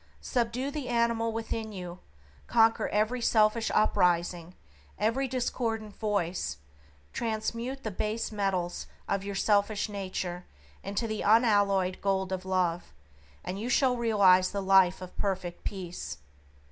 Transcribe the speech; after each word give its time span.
Subdue 0.19 0.71
the 0.71 0.87
animal 0.89 1.31
within 1.31 1.71
you; 1.71 1.99
conquer 2.47 2.87
every 2.87 3.21
selfish 3.21 3.69
uprising, 3.71 4.55
every 4.97 5.27
discordant 5.27 5.95
voice; 5.95 6.57
transmute 7.13 7.83
the 7.83 7.91
base 7.91 8.31
metals 8.31 8.87
of 9.07 9.23
your 9.23 9.35
selfish 9.35 9.89
nature 9.89 10.43
into 10.81 11.05
the 11.05 11.21
unalloyed 11.21 12.01
gold 12.01 12.31
of 12.31 12.45
Love, 12.45 12.91
and 13.43 13.59
you 13.59 13.69
shall 13.69 13.95
realize 13.95 14.49
the 14.49 14.59
Life 14.63 15.03
of 15.03 15.15
Perfect 15.19 15.63
Peace. 15.63 16.17